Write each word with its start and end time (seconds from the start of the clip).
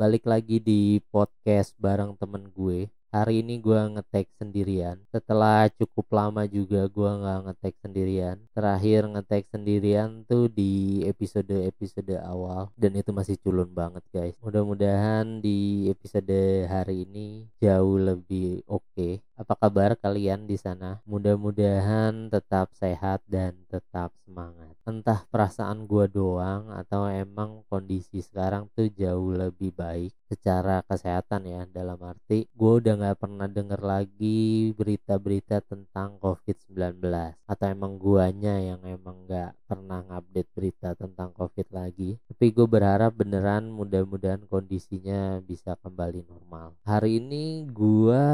balik 0.00 0.24
lagi 0.24 0.56
di 0.64 0.96
podcast 1.12 1.76
bareng 1.76 2.16
temen 2.16 2.48
gue. 2.56 2.88
Hari 3.12 3.44
ini 3.44 3.60
gue 3.60 3.76
ngetek 3.76 4.32
sendirian. 4.40 4.96
Setelah 5.12 5.68
cukup 5.76 6.08
lama 6.08 6.48
juga 6.48 6.88
gue 6.88 7.10
nggak 7.20 7.40
ngetek 7.44 7.74
sendirian. 7.84 8.36
Terakhir 8.56 9.04
ngetek 9.12 9.44
sendirian 9.52 10.24
tuh 10.24 10.48
di 10.48 11.04
episode 11.04 11.52
episode 11.52 12.16
awal. 12.16 12.72
Dan 12.80 12.96
itu 12.96 13.12
masih 13.12 13.36
culun 13.44 13.68
banget 13.76 14.00
guys. 14.08 14.32
Mudah-mudahan 14.40 15.44
di 15.44 15.92
episode 15.92 16.64
hari 16.64 17.04
ini 17.04 17.52
jauh 17.60 18.00
lebih 18.00 18.64
oke. 18.72 18.80
okay. 18.96 19.20
Apa 19.40 19.56
kabar 19.56 19.96
kalian 19.96 20.44
di 20.44 20.60
sana? 20.60 21.00
Mudah-mudahan 21.08 22.28
tetap 22.28 22.76
sehat 22.76 23.24
dan 23.24 23.56
tetap 23.72 24.12
semangat. 24.28 24.76
Entah 24.84 25.24
perasaan 25.32 25.88
gue 25.88 26.04
doang 26.12 26.68
atau 26.68 27.08
emang 27.08 27.64
kondisi 27.72 28.20
sekarang 28.20 28.68
tuh 28.76 28.92
jauh 28.92 29.32
lebih 29.32 29.72
baik 29.72 30.12
secara 30.28 30.84
kesehatan 30.84 31.48
ya. 31.48 31.64
Dalam 31.64 31.96
arti 32.04 32.52
gue 32.52 32.72
udah 32.84 33.00
nggak 33.00 33.16
pernah 33.16 33.48
denger 33.48 33.80
lagi 33.80 34.76
berita-berita 34.76 35.64
tentang 35.64 36.20
COVID-19 36.20 37.00
atau 37.48 37.64
emang 37.64 37.96
guanya 37.96 38.60
yang 38.60 38.84
emang 38.84 39.24
nggak 39.24 39.56
pernah 39.70 40.02
ngupdate 40.02 40.50
berita 40.50 40.98
tentang 40.98 41.30
COVID 41.30 41.70
lagi. 41.70 42.18
Tapi 42.26 42.50
gue 42.50 42.66
berharap 42.66 43.14
beneran 43.14 43.70
mudah-mudahan 43.70 44.42
kondisinya 44.50 45.38
bisa 45.46 45.78
kembali 45.78 46.26
normal. 46.26 46.74
Hari 46.82 47.22
ini 47.22 47.70
gue 47.70 48.24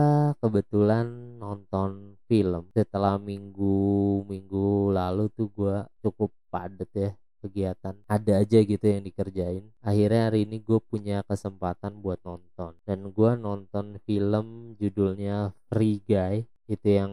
kebetulan 0.40 1.36
nonton 1.36 2.16
film. 2.24 2.72
Setelah 2.72 3.20
minggu 3.20 4.24
minggu 4.24 4.96
lalu 4.96 5.28
tuh 5.36 5.52
gue 5.52 5.76
cukup 6.00 6.32
padet 6.48 6.88
ya 6.96 7.12
kegiatan. 7.44 7.94
Ada 8.08 8.40
aja 8.40 8.58
gitu 8.64 8.86
yang 8.88 9.04
dikerjain. 9.04 9.64
Akhirnya 9.84 10.32
hari 10.32 10.48
ini 10.48 10.64
gue 10.64 10.80
punya 10.80 11.20
kesempatan 11.28 12.00
buat 12.00 12.18
nonton. 12.24 12.72
Dan 12.88 13.12
gue 13.12 13.30
nonton 13.36 14.00
film 14.08 14.72
judulnya 14.80 15.52
Free 15.68 16.00
Guy 16.00 16.48
itu 16.66 16.98
yang 16.98 17.12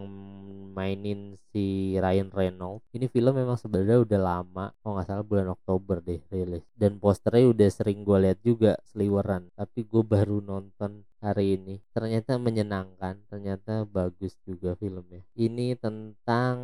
mainin 0.73 1.37
si 1.53 1.95
Ryan 2.01 2.33
Reynolds. 2.33 2.83
Ini 2.91 3.05
film 3.07 3.37
memang 3.37 3.55
sebenarnya 3.61 4.01
udah 4.01 4.19
lama 4.19 4.65
oh 4.81 4.97
nggak 4.97 5.07
salah 5.07 5.25
bulan 5.25 5.53
Oktober 5.53 6.01
deh 6.01 6.19
rilis. 6.33 6.65
Dan 6.73 6.97
posternya 6.97 7.53
udah 7.53 7.69
sering 7.69 8.01
gue 8.01 8.17
lihat 8.17 8.39
juga 8.41 8.81
seliweran 8.89 9.53
tapi 9.53 9.85
gue 9.85 10.01
baru 10.01 10.41
nonton 10.41 11.05
hari 11.21 11.55
ini. 11.61 11.79
Ternyata 11.93 12.41
menyenangkan 12.41 13.21
ternyata 13.29 13.85
bagus 13.85 14.33
juga 14.43 14.73
filmnya. 14.75 15.21
Ini 15.37 15.77
tentang 15.77 16.57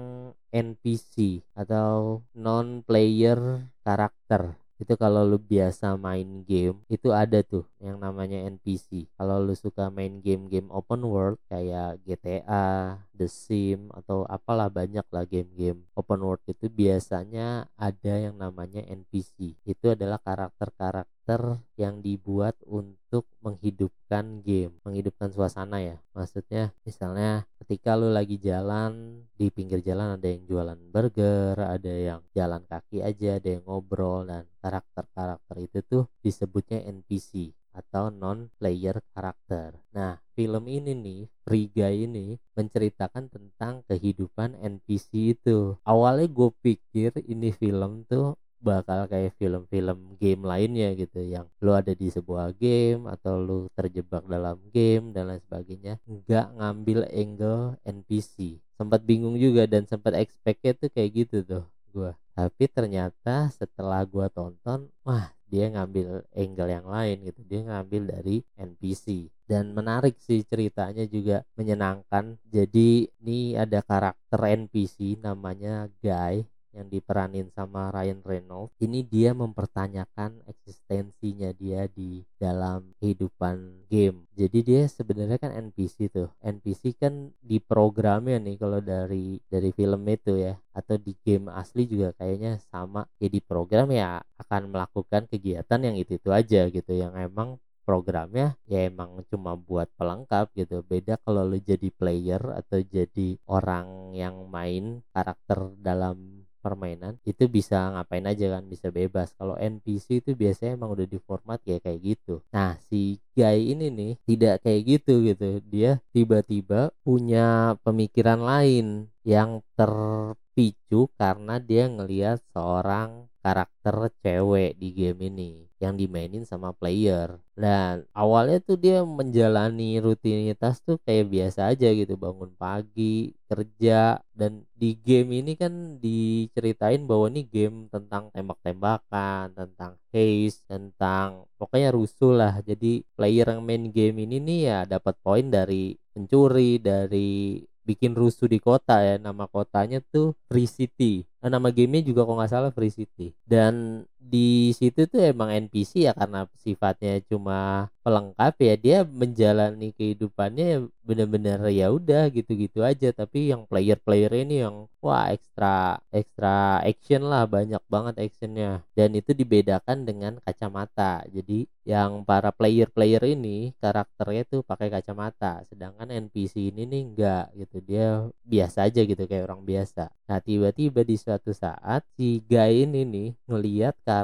NPC 0.49 1.45
atau 1.53 2.25
non 2.33 2.81
player 2.81 3.69
karakter 3.85 4.57
itu 4.79 4.95
kalau 4.95 5.27
lu 5.27 5.35
biasa 5.35 5.99
main 5.99 6.47
game 6.47 6.79
itu 6.87 7.11
ada 7.11 7.43
tuh 7.43 7.67
yang 7.83 7.99
namanya 7.99 8.47
NPC 8.47 9.11
kalau 9.19 9.43
lu 9.43 9.51
suka 9.51 9.91
main 9.91 10.23
game-game 10.23 10.71
open 10.71 11.03
world 11.03 11.35
kayak 11.51 11.99
GTA, 12.07 12.95
The 13.11 13.27
Sim 13.27 13.91
atau 13.91 14.23
apalah 14.23 14.71
banyak 14.71 15.03
lah 15.11 15.27
game-game 15.27 15.83
open 15.99 16.23
world 16.23 16.39
itu 16.47 16.71
biasanya 16.71 17.67
ada 17.75 18.13
yang 18.15 18.39
namanya 18.39 18.79
NPC 18.87 19.59
itu 19.67 19.85
adalah 19.91 20.15
karakter-karakter 20.23 21.59
yang 21.75 21.99
dibuat 21.99 22.55
untuk 22.63 23.27
menghidupkan 23.43 24.39
game 24.47 24.79
menghidupkan 24.87 25.27
suasana 25.35 25.83
ya. 25.83 25.99
Maksudnya 26.15 26.71
misalnya 26.87 27.43
ketika 27.69 27.93
lu 27.93 28.09
lagi 28.09 28.41
jalan 28.41 29.21
di 29.37 29.53
pinggir 29.53 29.85
jalan 29.85 30.17
ada 30.17 30.25
yang 30.25 30.41
jualan 30.49 30.79
burger 30.89 31.53
ada 31.53 31.93
yang 31.93 32.25
jalan 32.33 32.65
kaki 32.65 33.05
aja 33.05 33.37
ada 33.37 33.45
yang 33.45 33.61
ngobrol 33.61 34.25
dan 34.25 34.49
karakter-karakter 34.57 35.55
itu 35.61 35.85
tuh 35.85 36.03
disebutnya 36.25 36.81
NPC 36.89 37.53
atau 37.69 38.09
non 38.09 38.49
player 38.57 38.97
karakter. 39.13 39.77
Nah, 39.93 40.17
film 40.33 40.65
ini 40.65 40.97
nih, 40.97 41.21
Guy 41.45 42.09
ini 42.09 42.41
menceritakan 42.57 43.29
tentang 43.29 43.85
kehidupan 43.85 44.57
NPC 44.57 45.37
itu. 45.37 45.77
Awalnya 45.85 46.25
gue 46.25 46.49
pikir 46.65 47.21
ini 47.29 47.53
film 47.53 48.01
tuh 48.09 48.33
bakal 48.59 49.07
kayak 49.07 49.35
film-film 49.39 50.19
game 50.19 50.43
lainnya 50.43 50.91
gitu 50.95 51.23
yang 51.23 51.47
lo 51.63 51.75
ada 51.75 51.95
di 51.95 52.07
sebuah 52.11 52.55
game 52.55 53.07
atau 53.07 53.39
lo 53.39 53.57
terjebak 53.73 54.23
dalam 54.27 54.59
game 54.69 55.15
dan 55.15 55.31
lain 55.31 55.41
sebagainya 55.43 55.93
nggak 56.03 56.47
ngambil 56.59 56.99
angle 57.09 57.79
NPC 57.87 58.59
sempat 58.75 59.03
bingung 59.03 59.35
juga 59.35 59.67
dan 59.67 59.87
sempat 59.87 60.15
expectnya 60.15 60.75
tuh 60.75 60.91
kayak 60.91 61.11
gitu 61.25 61.37
tuh 61.43 61.63
gue 61.89 62.11
tapi 62.35 62.63
ternyata 62.71 63.51
setelah 63.51 64.03
gue 64.07 64.27
tonton 64.31 64.87
wah 65.03 65.31
dia 65.49 65.65
ngambil 65.73 66.29
angle 66.37 66.69
yang 66.69 66.87
lain 66.87 67.17
gitu. 67.25 67.41
Dia 67.49 67.61
ngambil 67.65 68.01
dari 68.05 68.45
NPC 68.55 69.33
dan 69.49 69.73
menarik 69.73 70.15
sih 70.21 70.45
ceritanya 70.45 71.09
juga 71.09 71.41
menyenangkan. 71.57 72.37
Jadi 72.45 73.09
ini 73.25 73.57
ada 73.57 73.81
karakter 73.81 74.37
NPC 74.37 75.17
namanya 75.17 75.89
Guy 75.99 76.45
yang 76.73 76.87
diperanin 76.87 77.49
sama 77.53 77.89
Ryan 77.89 78.21
Reynolds 78.21 78.73
ini 78.79 79.01
dia 79.05 79.33
mempertanyakan 79.33 80.45
eksistensinya 80.45 81.49
dia 81.55 81.89
di 81.89 82.21
dalam 82.37 82.93
kehidupan 83.01 83.87
game. 83.89 84.29
Jadi 84.37 84.59
dia 84.61 84.81
sebenarnya 84.87 85.41
kan 85.41 85.51
NPC 85.51 86.13
tuh. 86.13 86.29
NPC 86.39 86.95
kan 86.95 87.33
di 87.41 87.57
programnya 87.59 88.39
nih 88.39 88.57
kalau 88.61 88.79
dari 88.79 89.41
dari 89.49 89.69
film 89.73 90.05
itu 90.07 90.37
ya. 90.39 90.55
Atau 90.71 90.95
di 90.95 91.11
game 91.25 91.51
asli 91.51 91.89
juga 91.89 92.15
kayaknya 92.15 92.61
sama. 92.71 93.03
Ya 93.19 93.27
di 93.27 93.41
program 93.43 93.91
ya 93.91 94.23
akan 94.39 94.71
melakukan 94.71 95.27
kegiatan 95.27 95.79
yang 95.83 95.95
itu 95.99 96.15
itu 96.21 96.29
aja 96.31 96.69
gitu. 96.71 96.91
Yang 96.95 97.13
emang 97.27 97.49
programnya 97.89 98.53
ya 98.69 98.85
emang 98.85 99.25
cuma 99.33 99.57
buat 99.57 99.89
pelengkap 99.97 100.53
gitu. 100.53 100.85
Beda 100.85 101.17
kalau 101.25 101.41
lu 101.41 101.57
jadi 101.57 101.89
player 101.89 102.37
atau 102.61 102.85
jadi 102.85 103.41
orang 103.49 104.13
yang 104.13 104.45
main 104.45 105.01
karakter 105.09 105.73
dalam 105.81 106.38
permainan 106.59 107.15
itu 107.23 107.47
bisa 107.47 107.89
ngapain 107.95 108.27
aja 108.27 108.59
kan 108.59 108.67
bisa 108.67 108.91
bebas. 108.91 109.31
Kalau 109.39 109.55
NPC 109.55 110.19
itu 110.21 110.35
biasanya 110.35 110.75
emang 110.75 110.91
udah 110.95 111.07
di 111.07 111.19
format 111.23 111.59
ya 111.63 111.79
kayak 111.79 111.99
gitu. 112.03 112.43
Nah 112.51 112.75
si 112.91 113.17
guy 113.33 113.71
ini 113.71 113.87
nih 113.89 114.13
tidak 114.27 114.67
kayak 114.67 114.81
gitu 114.99 115.23
gitu. 115.23 115.63
Dia 115.71 116.03
tiba-tiba 116.11 116.91
punya 117.01 117.79
pemikiran 117.81 118.43
lain 118.43 119.07
yang 119.23 119.63
terpicu 119.79 121.07
karena 121.15 121.57
dia 121.63 121.87
ngelihat 121.87 122.43
seorang 122.51 123.31
karakter 123.39 124.11
cewek 124.19 124.75
di 124.75 124.91
game 124.91 125.31
ini 125.31 125.68
yang 125.79 125.95
dimainin 125.95 126.43
sama 126.43 126.75
player. 126.75 127.39
Dan 127.55 128.07
awalnya 128.11 128.59
tuh 128.63 128.75
dia 128.79 129.03
menjalani 129.03 129.99
rutinitas 129.99 130.79
tuh 130.83 130.99
kayak 131.03 131.27
biasa 131.31 131.71
aja 131.71 131.91
gitu 131.91 132.15
bangun 132.15 132.51
pagi 132.55 133.35
kerja 133.49 134.21
dan 134.31 134.63
di 134.77 134.93
game 134.95 135.41
ini 135.41 135.57
kan 135.57 135.97
diceritain 135.97 137.03
bahwa 137.03 137.27
ini 137.33 137.43
game 137.49 137.89
tentang 137.89 138.29
tembak-tembakan 138.31 139.57
tentang 139.57 139.97
haze 140.13 140.61
tentang 140.69 141.49
pokoknya 141.57 141.89
rusuh 141.95 142.31
lah. 142.35 142.53
Jadi 142.63 143.03
player 143.17 143.55
yang 143.55 143.63
main 143.65 143.89
game 143.91 144.23
ini 144.23 144.37
nih 144.39 144.59
ya 144.69 144.79
dapat 144.85 145.15
poin 145.19 145.47
dari 145.49 145.97
pencuri 146.13 146.77
dari 146.79 147.63
bikin 147.89 148.13
rusuh 148.13 148.45
di 148.45 148.61
kota 148.61 149.01
ya. 149.01 149.17
Nama 149.17 149.49
kotanya 149.49 149.97
tuh 150.13 150.37
Free 150.45 150.69
City. 150.69 151.25
Nah, 151.41 151.49
nama 151.57 151.73
gamenya 151.73 152.05
juga 152.05 152.27
kok 152.27 152.35
nggak 152.37 152.51
salah 152.51 152.71
Free 152.75 152.93
City. 152.93 153.33
Dan 153.41 154.05
di 154.29 154.69
situ 154.77 155.09
tuh 155.09 155.21
emang 155.33 155.49
NPC 155.49 156.05
ya 156.05 156.13
karena 156.13 156.45
sifatnya 156.61 157.17
cuma 157.25 157.89
pelengkap 158.05 158.53
ya 158.61 158.73
dia 158.77 158.97
menjalani 159.05 159.89
kehidupannya 159.97 160.89
bener-bener 161.05 161.57
ya 161.73 161.89
udah 161.89 162.29
gitu-gitu 162.29 162.85
aja. 162.85 163.09
Tapi 163.09 163.49
yang 163.49 163.65
player-player 163.65 164.45
ini 164.45 164.61
yang 164.61 164.85
wah 165.01 165.33
ekstra 165.33 165.97
ekstra 166.13 166.85
action 166.85 167.25
lah 167.25 167.49
banyak 167.49 167.81
banget 167.89 168.15
actionnya. 168.29 168.85
Dan 168.93 169.17
itu 169.17 169.33
dibedakan 169.33 170.05
dengan 170.05 170.37
kacamata. 170.45 171.25
Jadi 171.33 171.65
yang 171.89 172.21
para 172.21 172.53
player-player 172.53 173.23
ini 173.33 173.73
karakternya 173.81 174.45
tuh 174.45 174.61
pakai 174.61 174.93
kacamata 174.93 175.65
sedangkan 175.65 176.13
NPC 176.29 176.69
ini 176.69 176.85
nih 176.85 177.01
enggak 177.09 177.45
gitu. 177.57 177.77
Dia 177.81 178.07
biasa 178.45 178.85
aja 178.85 179.01
gitu 179.01 179.23
kayak 179.25 179.49
orang 179.49 179.65
biasa. 179.65 180.13
Nah 180.29 180.37
tiba-tiba 180.37 181.01
di 181.01 181.17
suatu 181.17 181.49
saat 181.49 182.05
si 182.13 182.45
guy 182.45 182.85
ini 182.85 183.01
nih 183.05 183.29
karakter 183.49 184.18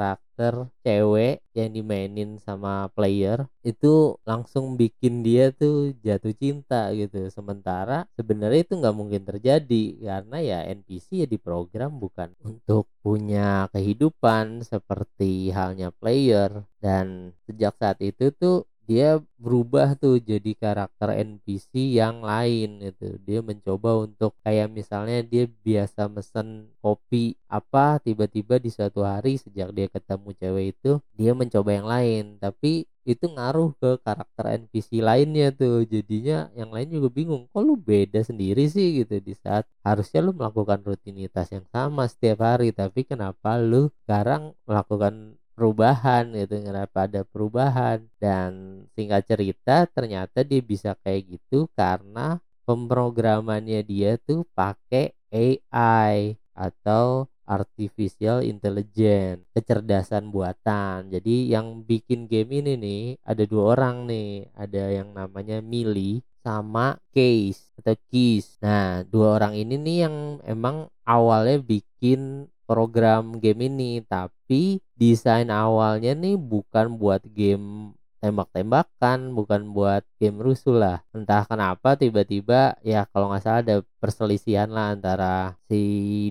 cewek 0.83 1.39
yang 1.55 1.71
dimainin 1.71 2.35
sama 2.43 2.91
player 2.91 3.47
itu 3.63 4.19
langsung 4.27 4.75
bikin 4.75 5.23
dia 5.23 5.55
tuh 5.55 5.95
jatuh 6.03 6.35
cinta 6.35 6.91
gitu. 6.91 7.31
Sementara 7.31 8.03
sebenarnya 8.19 8.67
itu 8.67 8.73
nggak 8.75 8.97
mungkin 8.99 9.23
terjadi 9.23 9.83
karena 10.03 10.37
ya 10.43 10.59
NPC 10.67 11.23
ya 11.23 11.27
diprogram 11.27 11.95
bukan 12.03 12.35
untuk 12.43 12.91
punya 12.99 13.71
kehidupan 13.71 14.67
seperti 14.67 15.55
halnya 15.55 15.89
player. 15.95 16.67
Dan 16.83 17.31
sejak 17.47 17.79
saat 17.79 17.97
itu 18.03 18.29
tuh 18.35 18.67
dia 18.85 19.17
berubah 19.41 19.97
tuh 19.97 20.21
jadi 20.21 20.53
karakter 20.53 21.17
NPC 21.17 21.97
yang 21.97 22.21
lain 22.21 22.81
gitu. 22.85 23.17
Dia 23.25 23.41
mencoba 23.41 24.05
untuk 24.05 24.37
kayak 24.45 24.69
misalnya 24.69 25.25
dia 25.25 25.49
biasa 25.49 26.05
mesen 26.09 26.69
kopi 26.79 27.33
apa 27.49 27.97
tiba-tiba 28.05 28.61
di 28.61 28.69
suatu 28.69 29.01
hari 29.01 29.41
sejak 29.41 29.73
dia 29.73 29.89
ketemu 29.89 30.29
cewek 30.37 30.65
itu 30.77 30.91
dia 31.17 31.31
mencoba 31.33 31.69
yang 31.73 31.87
lain. 31.89 32.23
Tapi 32.37 32.85
itu 33.05 33.25
ngaruh 33.29 33.77
ke 33.77 34.01
karakter 34.01 34.45
NPC 34.65 35.01
lainnya 35.01 35.53
tuh. 35.53 35.85
Jadinya 35.85 36.49
yang 36.57 36.69
lain 36.73 36.89
juga 36.89 37.09
bingung 37.13 37.45
kok 37.49 37.61
lu 37.65 37.77
beda 37.77 38.21
sendiri 38.21 38.65
sih? 38.69 39.01
Gitu 39.01 39.17
di 39.21 39.33
saat 39.37 39.65
harusnya 39.81 40.21
lu 40.25 40.33
melakukan 40.33 40.81
rutinitas 40.85 41.49
yang 41.53 41.65
sama 41.69 42.05
setiap 42.09 42.41
hari 42.45 42.73
tapi 42.73 43.05
kenapa 43.05 43.57
lu 43.61 43.89
sekarang 44.05 44.57
melakukan 44.65 45.37
perubahan 45.55 46.35
gitu 46.35 46.59
kenapa 46.59 47.07
ada 47.07 47.23
perubahan 47.23 48.03
dan 48.19 48.83
singkat 48.93 49.23
cerita 49.25 49.87
ternyata 49.87 50.43
dia 50.43 50.59
bisa 50.59 50.93
kayak 50.99 51.39
gitu 51.39 51.71
karena 51.73 52.43
pemrogramannya 52.67 53.81
dia 53.87 54.19
tuh 54.19 54.43
pakai 54.51 55.15
AI 55.31 56.35
atau 56.55 57.29
artificial 57.45 58.41
intelligence, 58.41 59.45
kecerdasan 59.53 60.33
buatan. 60.33 61.13
Jadi 61.13 61.53
yang 61.53 61.85
bikin 61.85 62.25
game 62.25 62.65
ini 62.65 62.73
nih 62.75 63.03
ada 63.21 63.45
dua 63.45 63.77
orang 63.77 64.09
nih, 64.09 64.49
ada 64.57 64.83
yang 64.89 65.13
namanya 65.13 65.61
Mili 65.61 66.25
sama 66.41 66.97
Case 67.13 67.73
atau 67.77 67.93
Keys. 68.09 68.57
Nah, 68.61 69.05
dua 69.05 69.37
orang 69.37 69.53
ini 69.53 69.77
nih 69.77 69.97
yang 70.09 70.15
emang 70.45 70.89
awalnya 71.05 71.61
bikin 71.61 72.49
program 72.67 73.37
game 73.39 73.69
ini, 73.69 74.01
tapi 74.03 74.81
desain 74.97 75.49
awalnya 75.53 76.11
nih 76.17 76.35
bukan 76.35 76.97
buat 76.99 77.21
game 77.31 77.93
tembak-tembakan 78.25 79.37
bukan 79.37 79.69
buat 79.69 80.01
game 80.17 80.41
rusuh 80.41 80.73
lah. 80.73 80.97
Entah 81.13 81.45
kenapa 81.45 81.93
tiba-tiba 81.93 82.73
ya 82.81 83.05
kalau 83.13 83.29
nggak 83.29 83.43
salah 83.45 83.61
ada 83.61 83.77
perselisihan 84.01 84.65
lah 84.73 84.97
antara 84.97 85.53
si 85.69 85.81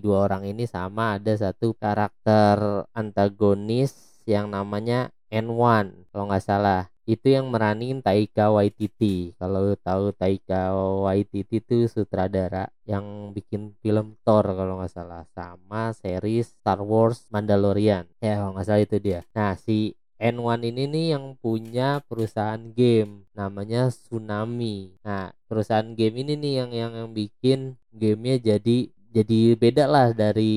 dua 0.03 0.27
orang 0.27 0.43
ini 0.43 0.67
sama 0.67 1.23
ada 1.23 1.39
satu 1.39 1.79
karakter 1.79 2.89
antagonis 2.91 3.95
yang 4.27 4.51
namanya 4.51 5.15
N1 5.31 6.11
kalau 6.11 6.25
nggak 6.27 6.43
salah 6.43 6.91
itu 7.05 7.37
yang 7.37 7.53
meranin 7.53 8.01
Taika 8.01 8.49
Waititi. 8.49 9.37
Kalau 9.37 9.77
tahu 9.77 10.12
Taika 10.17 10.73
Waititi 11.05 11.61
itu 11.61 11.85
sutradara 11.89 12.73
yang 12.89 13.31
bikin 13.37 13.77
film 13.85 14.17
Thor 14.25 14.45
kalau 14.45 14.81
nggak 14.81 14.93
salah. 14.93 15.25
Sama 15.37 15.93
series 15.93 16.56
Star 16.56 16.81
Wars 16.81 17.29
Mandalorian. 17.29 18.09
Ya 18.25 18.41
kalau 18.41 18.56
nggak 18.56 18.67
salah 18.67 18.83
itu 18.83 18.97
dia. 19.01 19.21
Nah 19.37 19.56
si 19.61 19.97
N1 20.25 20.65
ini 20.65 20.89
nih 20.89 21.06
yang 21.19 21.37
punya 21.37 22.01
perusahaan 22.06 22.73
game. 22.73 23.29
Namanya 23.37 23.93
Tsunami. 23.93 24.97
Nah, 25.05 25.35
perusahaan 25.50 25.93
game 25.93 26.25
ini 26.25 26.39
nih 26.39 26.53
yang 26.65 26.71
yang 26.73 26.93
yang 26.97 27.11
bikin 27.12 27.77
gamenya 27.93 28.57
jadi 28.57 28.89
jadi 29.15 29.41
beda 29.55 29.85
lah 29.87 30.09
dari 30.11 30.57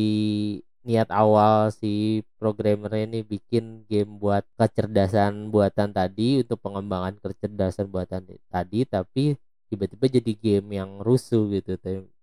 niat 0.88 1.12
awal 1.12 1.68
si 1.76 2.24
programmer 2.40 2.96
ini 2.96 3.20
bikin 3.28 3.84
game 3.92 4.16
buat 4.16 4.48
kecerdasan 4.56 5.52
buatan 5.52 5.92
tadi 5.92 6.40
untuk 6.48 6.64
pengembangan 6.64 7.20
kecerdasan 7.20 7.92
buatan 7.92 8.24
tadi 8.48 8.88
tapi 8.88 9.36
tiba-tiba 9.68 10.08
jadi 10.08 10.32
game 10.40 10.80
yang 10.80 11.04
rusuh 11.04 11.52
gitu 11.52 11.76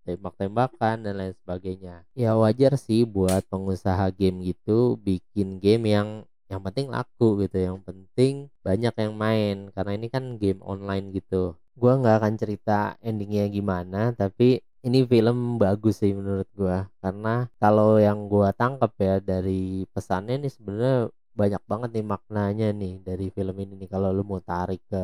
tembak-tembakan 0.04 1.04
dan 1.04 1.14
lain 1.16 1.34
sebagainya. 1.44 2.08
Ya 2.16 2.32
wajar 2.36 2.80
sih 2.80 3.04
buat 3.04 3.44
pengusaha 3.52 4.08
game 4.16 4.40
gitu 4.48 4.96
bikin 5.00 5.60
game 5.60 5.84
yang 5.92 6.08
yang 6.48 6.60
penting 6.60 6.92
laku 6.92 7.44
gitu 7.44 7.56
yang 7.56 7.78
penting 7.84 8.52
banyak 8.60 8.92
yang 8.96 9.14
main 9.16 9.56
karena 9.72 9.92
ini 9.96 10.08
kan 10.08 10.40
game 10.40 10.60
online 10.64 11.12
gitu. 11.12 11.56
Gua 11.76 12.00
nggak 12.00 12.16
akan 12.24 12.34
cerita 12.40 12.96
endingnya 13.04 13.44
gimana 13.52 14.16
tapi 14.16 14.64
ini 14.86 14.98
film 15.12 15.36
bagus 15.62 15.94
sih 16.02 16.12
menurut 16.18 16.48
gua. 16.58 16.76
Karena 17.02 17.28
kalau 17.60 17.88
yang 18.06 18.18
gua 18.32 18.48
tangkap 18.60 18.92
ya 19.06 19.12
dari 19.30 19.52
pesannya 19.94 20.34
nih 20.42 20.52
sebenarnya 20.56 20.94
banyak 21.40 21.62
banget 21.70 21.88
nih 21.94 22.04
maknanya 22.12 22.66
nih 22.80 22.92
dari 23.08 23.24
film 23.36 23.56
ini 23.62 23.72
nih. 23.80 23.88
Kalau 23.94 24.08
lu 24.16 24.22
mau 24.30 24.40
tarik 24.50 24.80
ke 24.90 24.96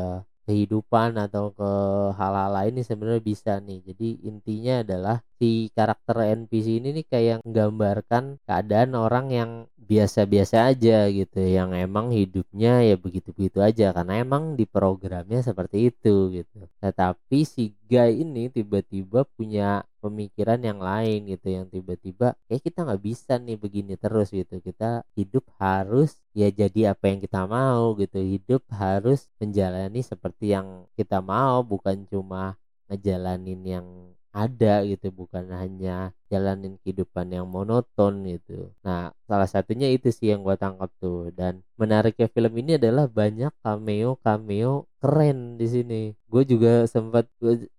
kehidupan 0.47 1.17
atau 1.25 1.53
ke 1.59 1.71
hal-hal 2.19 2.51
lain 2.57 2.73
nih 2.79 2.87
sebenarnya 2.87 3.23
bisa 3.23 3.53
nih. 3.61 3.79
Jadi 3.89 4.09
intinya 4.29 4.75
adalah 4.85 5.17
si 5.39 5.73
karakter 5.77 6.17
NPC 6.37 6.67
ini 6.81 6.89
nih 6.97 7.07
kayak 7.09 7.37
menggambarkan 7.45 8.25
keadaan 8.45 8.93
orang 8.97 9.27
yang 9.33 9.51
biasa-biasa 9.91 10.71
aja 10.71 11.11
gitu 11.11 11.41
yang 11.43 11.75
emang 11.75 12.15
hidupnya 12.15 12.85
ya 12.87 12.95
begitu-begitu 12.95 13.59
aja 13.59 13.91
karena 13.97 14.23
emang 14.23 14.55
di 14.55 14.65
programnya 14.69 15.41
seperti 15.43 15.91
itu 15.91 16.31
gitu. 16.37 16.59
Tetapi 16.79 17.39
si 17.43 17.75
guy 17.91 18.23
ini 18.23 18.53
tiba-tiba 18.53 19.27
punya 19.35 19.83
pemikiran 20.01 20.61
yang 20.65 20.81
lain 20.81 21.29
gitu 21.29 21.53
yang 21.53 21.69
tiba-tiba 21.69 22.33
kayak 22.49 22.63
kita 22.65 22.89
nggak 22.89 23.03
bisa 23.05 23.37
nih 23.37 23.61
begini 23.61 23.95
terus 24.01 24.33
gitu. 24.33 24.59
Kita 24.65 25.05
hidup 25.15 25.45
harus 25.61 26.17
ya 26.33 26.49
jadi 26.49 26.97
apa 26.97 27.05
yang 27.13 27.21
kita 27.21 27.45
mau 27.45 27.95
gitu. 28.01 28.19
Hidup 28.19 28.65
harus 28.73 29.29
menjalani 29.37 30.01
seperti 30.01 30.57
yang 30.57 30.89
kita 30.97 31.21
mau 31.21 31.61
bukan 31.61 32.09
cuma 32.09 32.57
ngejalanin 32.89 33.61
yang 33.63 33.87
ada 34.31 34.87
gitu. 34.87 35.11
Bukan 35.13 35.51
hanya 35.53 36.17
jalanin 36.31 36.79
kehidupan 36.81 37.35
yang 37.35 37.47
monoton 37.51 38.25
gitu. 38.25 38.71
Nah 38.87 39.11
salah 39.27 39.49
satunya 39.51 39.91
itu 39.91 40.09
sih 40.15 40.33
yang 40.33 40.41
gue 40.47 40.57
tangkap 40.57 40.91
tuh. 41.03 41.35
Dan 41.35 41.61
menariknya 41.77 42.31
film 42.31 42.55
ini 42.57 42.79
adalah 42.79 43.11
banyak 43.11 43.51
cameo 43.61 44.17
cameo 44.23 44.87
keren 45.03 45.59
di 45.59 45.67
sini. 45.67 46.03
Gue 46.31 46.47
juga 46.47 46.87
sempat 46.87 47.27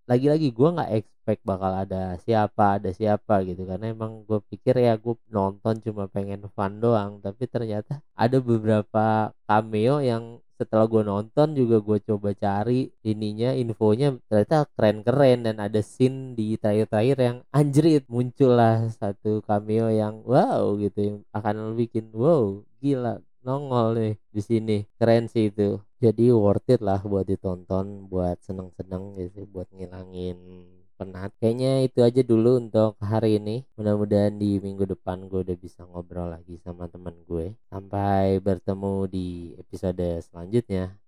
lagi-lagi 0.10 0.52
gue 0.52 0.70
nggak 0.76 0.92
expect 1.22 1.46
bakal 1.46 1.70
ada 1.70 2.18
siapa 2.18 2.82
ada 2.82 2.90
siapa 2.90 3.46
gitu. 3.46 3.70
Karena 3.70 3.94
emang 3.94 4.26
gue 4.26 4.42
pikir 4.50 4.82
ya 4.82 4.98
gue 4.98 5.14
nonton 5.30 5.78
cuma 5.86 6.10
pengen 6.10 6.50
fun 6.50 6.82
doang. 6.82 7.22
Tapi 7.22 7.46
ternyata 7.46 8.02
ada 8.18 8.42
beberapa 8.42 9.30
cameo 9.46 10.02
yang 10.02 10.42
setelah 10.58 10.90
gue 10.90 11.06
nonton 11.06 11.54
juga 11.54 11.78
gue 11.78 12.02
coba 12.02 12.34
cari 12.34 12.90
ininya 13.06 13.54
infonya. 13.54 14.18
Ternyata 14.26 14.66
keren-keren 14.74 15.46
dan 15.46 15.62
ada 15.62 15.82
scene 15.86 16.34
di 16.34 16.58
terakhir-terakhir 16.58 17.18
yang 17.22 17.38
anjrit 17.54 18.04
muncullah 18.10 18.90
satu 18.90 19.46
cameo 19.46 19.94
yang 19.94 20.26
wow 20.26 20.74
gitu 20.82 21.00
yang 21.06 21.18
akan 21.38 21.78
bikin 21.78 22.10
wow 22.18 22.66
gila 22.82 23.22
nongol 23.46 23.94
nih 23.94 24.18
di 24.34 24.42
sini. 24.42 24.78
Keren 24.98 25.30
sih 25.30 25.54
itu. 25.54 25.78
Jadi 26.02 26.34
worth 26.34 26.66
it 26.74 26.82
lah 26.82 26.98
buat 27.06 27.30
ditonton 27.30 28.10
buat 28.10 28.42
seneng-seneng 28.42 29.22
gitu 29.22 29.46
buat 29.46 29.70
ngilangin 29.70 30.81
penat. 31.02 31.30
Kayaknya 31.42 31.72
itu 31.88 32.00
aja 32.08 32.22
dulu 32.32 32.62
untuk 32.62 32.92
hari 33.02 33.42
ini. 33.42 33.66
Mudah-mudahan 33.78 34.38
di 34.38 34.62
minggu 34.62 34.86
depan 34.94 35.18
gue 35.26 35.40
udah 35.46 35.58
bisa 35.58 35.82
ngobrol 35.90 36.30
lagi 36.30 36.62
sama 36.62 36.86
teman 36.94 37.18
gue. 37.26 37.58
Sampai 37.74 38.38
bertemu 38.38 38.94
di 39.10 39.58
episode 39.58 40.06
selanjutnya 40.22 41.02